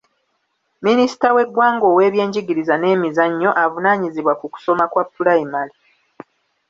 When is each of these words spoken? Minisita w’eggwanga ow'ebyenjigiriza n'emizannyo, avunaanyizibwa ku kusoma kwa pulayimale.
Minisita 0.85 1.27
w’eggwanga 1.35 1.83
ow'ebyenjigiriza 1.87 2.75
n'emizannyo, 2.77 3.49
avunaanyizibwa 3.63 4.33
ku 4.39 4.45
kusoma 4.53 4.83
kwa 4.91 5.03
pulayimale. 5.13 5.73